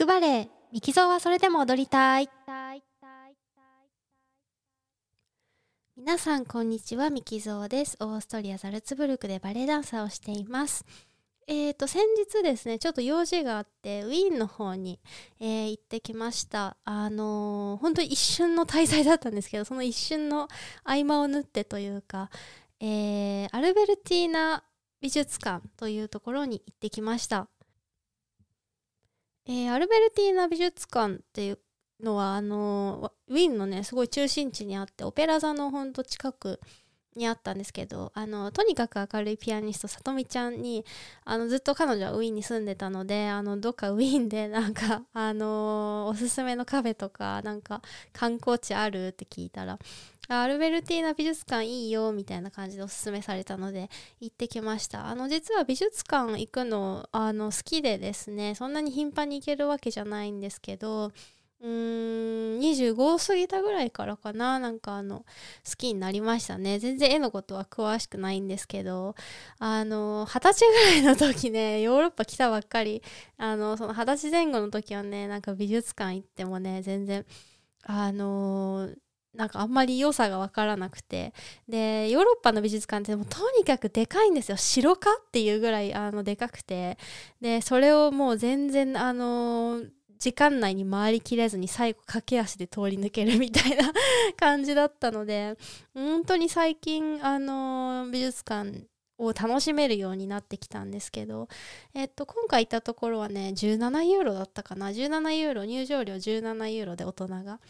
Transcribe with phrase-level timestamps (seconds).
[0.00, 2.30] くバレエミキゾーはそれでも踊りたい。
[5.94, 7.98] 皆さんこんにちはミキゾーです。
[8.00, 10.86] オーストリアザルツブルクでバレエダンサーをしています。
[11.46, 15.00] えーと先日ですねちょっと用事があってウィーンの方に、
[15.38, 16.78] えー、行ってきました。
[16.86, 20.48] あのー、本当に一瞬の滞在だったんですけどその一瞬の
[20.82, 22.30] 合間を縫ってというか、
[22.80, 24.64] えー、アルベルティーナ
[25.02, 27.48] 美術館というところに行ってきました。
[29.50, 31.58] えー、アルベルティーナ美術館っていう
[32.00, 36.60] のはあのウィーンのねすごい中心地にあってオペラ座のほんと近く
[37.16, 40.84] にあったんですけどあのとにかく明るいピアニストさとみちゃんに
[41.24, 49.78] あのずっと彼女はウィーンに住んでたのであのどっかウィーンでなんかあのおすすめのカフェとかなんか観光地あるって聞いたら
[50.28, 55.08] アルベルティーナ美術館いいよみたいな感じでおすすめされたので行ってきました。
[55.08, 61.10] あの実は美術館行くのあの好きでですねそんなに頻繁に行けるわけじゃないんですけど
[61.62, 64.58] うーん25過ぎたぐらいからかな。
[64.58, 65.20] なんかあの
[65.68, 66.78] 好きになりましたね。
[66.78, 69.14] 全然絵のことは詳しくないんですけど。
[69.58, 73.02] あの二十歳ぐらいの時ね ヨーロッパ来たばっかり。
[73.36, 77.26] あのその二十歳前後の時はねなんか美術館行ってもね全然
[77.82, 78.88] あの
[79.34, 81.34] なんかあんまり良さが分からなくて。
[81.68, 84.56] でヨーロッパの美術館ってもうとにかくでかいんですよ。
[84.56, 86.96] 城かっていうぐらいあのでかくて。
[87.40, 89.82] でそれをもう全然あの
[90.20, 93.90] 時間内に回りきれずに最後駆け足で通り抜けるみたいな
[94.38, 95.56] 感じだったので
[95.94, 98.84] 本当に最近あの美術館
[99.16, 101.48] を楽しめるようになってきたんですけど、
[101.94, 107.60] えっと、今回行ったところはね17ユーロだったかな17ユーロ入場料17ユーロで大人が。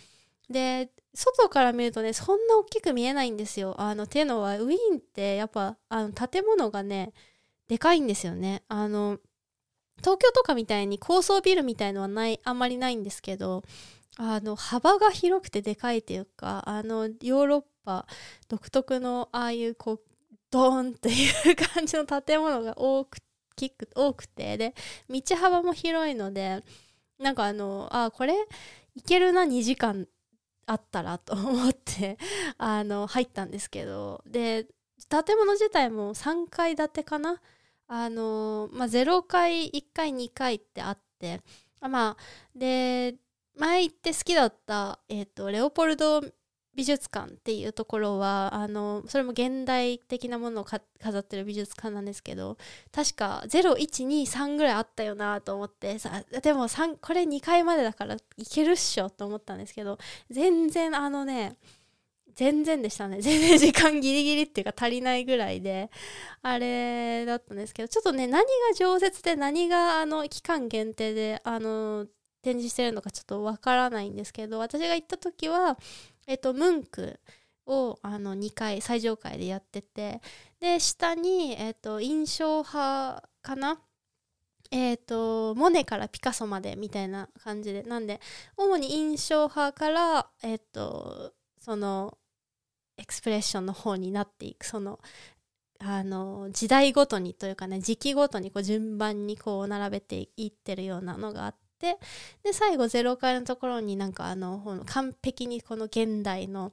[0.49, 3.81] で外から見るとねそんな大きく見えないんですよ。
[3.81, 7.13] あのっていうのはウィーンってやっぱあの建物がね
[7.69, 8.65] でかいんですよね。
[8.67, 9.21] あの
[10.01, 13.63] 東京とかみたいに高層ビルみたいのはないあんまりないんですけど
[14.17, 18.07] あの幅が広くてでかいというかあのヨーロッパ
[18.49, 20.01] 独特のああいうこう
[20.51, 23.19] ドーンっていう感じの建物が多く
[23.95, 24.75] 多くてで
[25.11, 26.63] 道幅も広いので
[27.19, 28.35] なんかあのあこれ
[28.95, 30.07] いけるな2時間
[30.67, 32.17] あったらと思って
[32.57, 34.67] あの入ったんですけどで
[35.09, 37.41] 建物自体も3階建てかな
[37.93, 41.41] あのまあ0階1階2階ってあって
[41.81, 43.17] あまあで
[43.59, 46.23] 前行って好きだった、えーとレオポルド
[46.75, 52.57] 美術館っていうところはあのそれも現代的なものを飾ってる美術館なんですけど
[52.93, 56.69] 確か0123ぐらいあったよなと思ってさでも
[57.01, 59.99] これ2階までだからいけるっしょと思ったんですけど
[60.31, 61.57] 全然あのね
[62.35, 63.21] 全然でしたね。
[63.23, 65.91] 全然時間ギリギリっていうか足りないぐらいで。
[66.43, 72.07] あれだったんですけどちょっとね何が常設で何があの期間限定であの
[72.43, 75.77] 展示してるのかちょっとわからないんですけど私が行った時は
[76.27, 77.19] えっと、ムンク
[77.67, 80.21] をあの2回最上階でやってて
[80.61, 83.81] で下に、えっと、印象派かな？
[84.71, 87.83] えっ、とモネからピカソまでみたいな感じで。
[87.83, 88.21] なんで
[88.57, 92.19] 主に印象派からえっ、とその
[92.97, 94.65] エクスプレッションの方になっていく。
[94.65, 94.99] その
[95.83, 101.99] あの時代ごとにというかね時期ごとにこう順番にこう並べていってるようなのがあって
[102.43, 106.73] で最後0階のところになんかあの完璧にこの現代の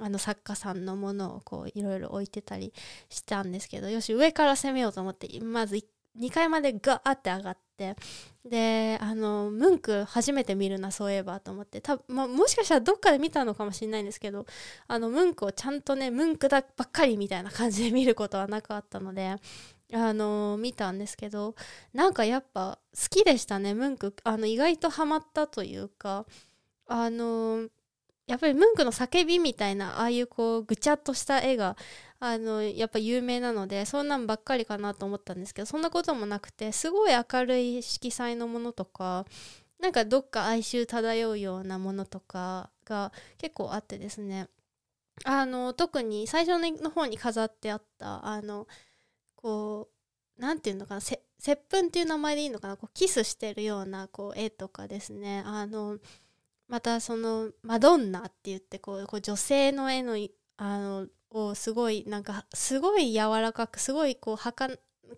[0.00, 2.72] あの作家さんのものをいろいろ置いてたり
[3.08, 5.76] したんですけどよし上から攻めようと思ってまず
[6.18, 7.96] 2階までガーって上がって
[8.44, 11.80] であのムンク初めて見るなそういえばと思って。
[11.80, 14.46] た、まあ、もしかしたらどっかで見たのかもしれないんですけど
[14.88, 19.36] あのムンクをちゃんとねムンクだばっかりみたいな感じで見ることはなかったので
[19.92, 21.54] あの見たんですけど
[21.92, 24.14] なんかやっぱ好きでしたねムンク。
[24.24, 26.26] あの意外とハマったというか
[26.88, 27.68] あの
[28.26, 31.76] やっぱりムンクの叫びみたいなああいうこうぐちゃっとした絵が
[32.24, 39.26] あのやっぱ有名なのでそんなんばっかりかなと思ったんですけどそんなこともなくてすごい明るい色彩のものとか
[39.80, 44.48] なんかどっか哀愁漂うようなものとかが結構あってですね。
[45.24, 48.68] あの特に最初の方に飾ってあったあの
[49.34, 49.88] こ
[50.38, 55.42] う何て言うのかな接吻っていう名前でいいのかなこうキスしてるようなこう絵とかですね。
[55.44, 55.98] あの
[56.68, 60.16] またそのマドンナって言ってこうこう女性の絵の
[60.56, 64.68] あのをすごいなんかすごい柔らかくすごいこうはか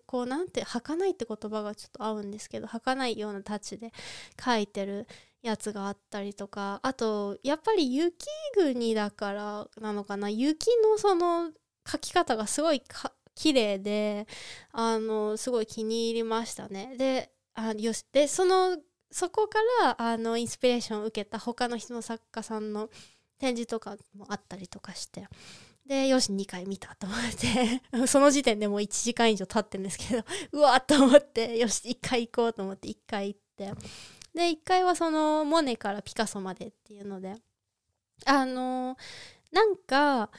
[0.05, 3.93] こうなんて儚いって言葉がちょっと合うんですけど儚いようなタッチで
[4.37, 5.07] 描いてる
[5.41, 8.25] やつがあったりとかあとやっぱり雪
[8.55, 10.29] 国だからなのかな。
[10.29, 11.51] 雪のその
[11.85, 14.27] 描き方がすごいか綺麗で
[14.71, 16.95] あのすごい気に入りましたね。
[16.97, 18.77] であよしでその
[19.11, 22.89] そこからあのインスピレーションを受けた他の人の作家さんの
[23.37, 25.27] 展示とかもあったりとかして。
[25.85, 27.81] でよし2回見たと思って。
[28.07, 30.23] その時点でもう1時間以上経ってるんですけど
[30.53, 33.73] うわっと思ってよし1回行こうと思って1回行って。
[34.33, 37.35] で1回はそのモネからピカソまでっていうので。
[38.25, 38.97] あの
[39.51, 40.29] なんか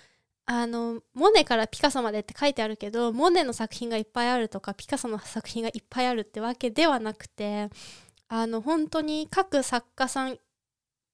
[0.47, 7.69] あのモネからピカソまでって書いてあるけどモネの作品がいっぱいあるとかピカソの作品がいっぱいあるってわけではなくて
[8.29, 10.39] あの本当に各作家さん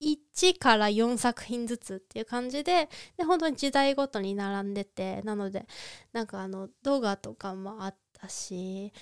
[0.03, 5.67] 1から4作品ずつっていう感じでで本当に時代ごとに並んでてなので
[6.13, 8.93] なんかあの動画とかもあったし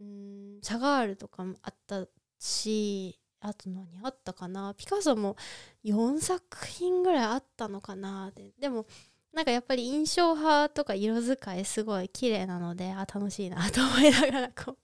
[0.00, 2.06] うんシャガールとかもあった
[2.38, 5.36] しあと何あったかなピカソも
[5.84, 8.86] 4作品ぐらいあったのかなででも
[9.32, 14.76] なんかやっぱり印象派とか色使いすごい綺麗なのであ楽しいなと思いながらこ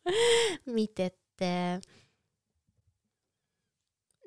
[0.66, 1.80] う見てって。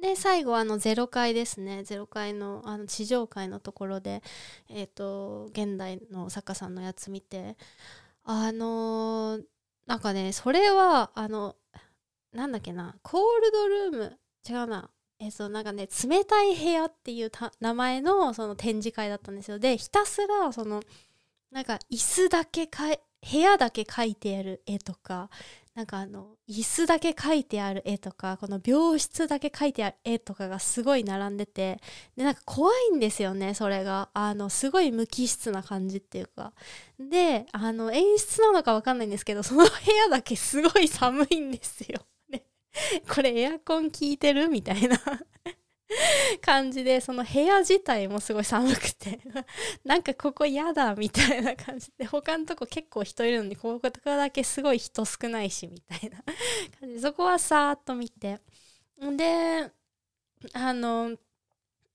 [0.04, 1.80] で最後あの0階ですね。
[1.86, 4.22] 0階のあの地上階のところで
[4.70, 7.56] えっ、ー、と現代の作家さんのやつ見て
[8.26, 9.44] あのー、
[9.88, 11.56] なんかねそれはあの
[12.34, 14.90] なんだっけなコールドルーム違うな。
[15.20, 19.58] えー、となんかね冷たい部屋っていう名前のその展示会だったんですよ。
[19.58, 20.82] でひたすらその
[21.50, 25.30] なんか椅子だけか部屋だけ描いてある絵とか
[25.76, 31.80] なんかあの椅子だけ描いてある絵とかこの病室だけ描いてある絵とかがすごい並んでて
[32.16, 34.10] でなんか怖いんですよねそれが。
[34.14, 36.54] あのすごい無機質な感じっていうか。
[37.00, 42.44] であの演出なのかわかんないんですけどその部屋だけすごい寒いんですよ、ね、
[43.10, 44.50] これエアコン効いてる？
[44.50, 45.00] みたいな。
[46.42, 49.20] 感じでその部屋自体もすごい寒くて
[49.84, 56.24] なんかここ嫌だみたいな感じで他のとこ結構人いるのにこことかだけすごい人少ないしみたいな
[56.80, 58.40] 感じそこはさーっと見て。
[59.18, 59.72] で
[60.54, 61.18] あの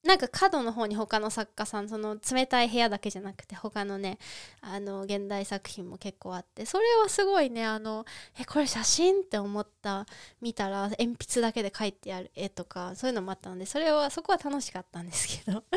[0.08, 4.18] なんか角の方に他の作家さんその冷たい部屋だけじゃなくて他のね
[4.62, 8.06] あの現代作品も結構あってそれはすごいねあの
[8.40, 10.06] えこれ写真って思った
[10.40, 15.62] 見たら鉛筆だけで描いてある絵とかそういうのもあったのでそれはそこは楽しかったんですけど。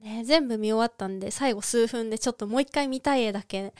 [0.00, 3.72] ね、全部見終わったんで最後数分でちょっともう一回見たい絵だけ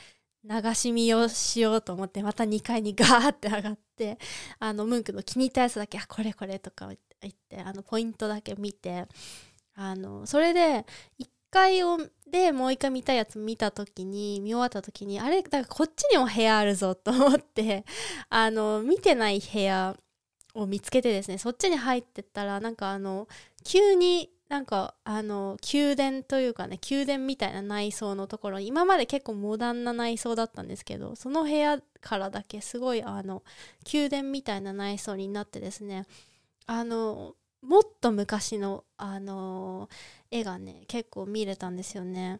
[0.43, 4.17] 流し見をしようと思ってまた2階にガーって上がって
[4.57, 6.89] あのムンクの気に入ったやつだけあこれこれとか
[7.25, 9.07] 行ってあのポイントだけ見て
[9.75, 10.85] あのそれで
[11.19, 11.97] 1回を
[12.29, 17.85] でもう一回見たやつ見た時に見終わった時にあれだからこっちにも部屋あるぞと思って
[18.29, 19.95] あの見てない部屋
[20.53, 23.27] を見つけてですねそっちに入ってったらなんかあの
[23.63, 33.43] 急になんかあの宮殿というかね宮殿みたいな内装のところ今まで結構モダンな内装だったんですけどその部屋からだけすごいあの
[33.91, 36.05] 宮殿みたいな内装になってですね
[36.67, 39.89] あのもっと昔の、あの
[40.31, 42.39] 絵がね結構見れたんですよね。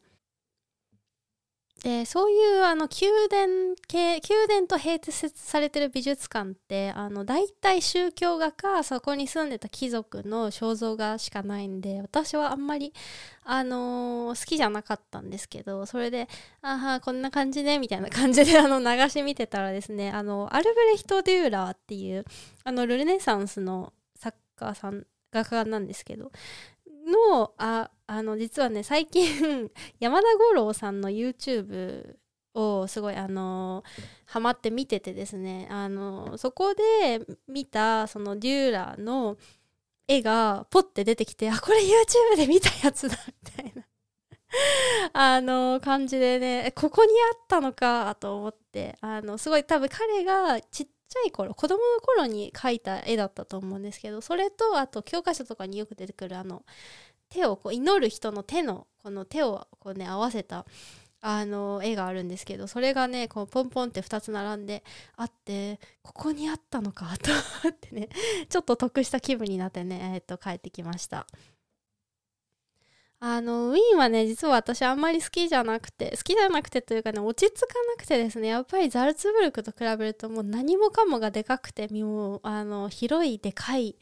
[1.84, 12.94] でそういうあの宮殿系宮殿と併設されてる美術館ってあの大体宗教画かそこに住んでた貴族の肖像画しかないんで私はあんまり、
[13.44, 16.28] あのー、好きじゃなかったんですけどそれで
[16.62, 22.26] ああこんな感じねみたいな感じで あの流し見てたらですねあのアルブレヒト・デューラーっていう
[22.64, 23.94] あのルネサンスの
[24.56, 26.32] 家さん画家なんですけど。
[27.06, 29.70] のああの実はね最近
[30.00, 32.16] 山田五郎さんの YouTube
[32.56, 33.84] をすごいあの
[34.26, 35.68] ハマって見ててですね。
[35.70, 39.38] あのそこで見たそのデューラーの
[40.08, 43.84] 絵がポッて出てきてあこれ YouTube で見たやつだみたいな。
[45.14, 48.98] あの感じでねここにあったのかと思って。
[49.02, 56.64] あのすごい多分彼がちっちゃい頃子供の頃に描いた絵だったと思うんですけどそれとあと教科書とかによく出てくるあの
[57.30, 60.66] 手をこう祈る人の手のこの手をこうね合わせた
[61.22, 64.84] あの絵があるんですけどそれがねこうポンポンって2つ並んで
[65.16, 67.32] あってここにあったのかと
[67.64, 68.10] 思ってね
[68.48, 71.26] ちょっと得した気分になってねえ、っと帰ってきました。
[73.20, 83.96] あのウィーンはね実は私あんまり好きじゃなくて好きじゃなくてというかね落ち着かなくてですねやっぱりザルツブルクと比べるともう何もかもがでかくてもあの広いでかい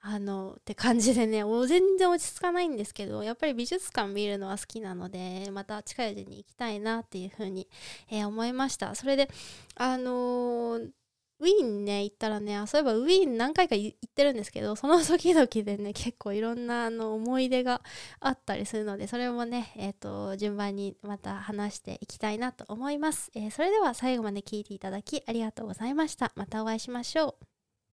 [0.00, 7.68] あのって感じでね全然落ち着かないんですけどやっぱり美術館見るのは好きなのでまた近いうちに行きたいなっていうふうに、
[8.10, 8.94] えー、思いました。
[8.94, 9.28] それで
[9.76, 10.88] あのー
[11.40, 17.82] ウィーンね行ったらねそういえばウィーン何回か行ってるんですけどその時々でね結構いろんなあの思い出が
[18.20, 26.32] あったりするのでそれもねえっ、ー、と順番にまた話していきたいなと思います、えー、それでは最後まで聞いていただきありがとうございました。
[26.34, 27.47] またお会いしましょう。